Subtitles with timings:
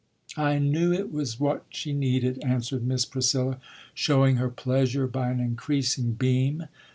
[0.37, 3.59] "I knew it was what she needed," answered Miss Priscilla,
[3.93, 6.63] showing her pleasure by an increasing beam.